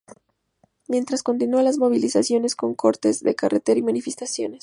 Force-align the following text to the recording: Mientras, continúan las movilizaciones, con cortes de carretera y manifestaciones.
Mientras, 0.87 1.21
continúan 1.21 1.63
las 1.65 1.77
movilizaciones, 1.77 2.55
con 2.55 2.73
cortes 2.73 3.19
de 3.21 3.35
carretera 3.35 3.77
y 3.77 3.83
manifestaciones. 3.83 4.59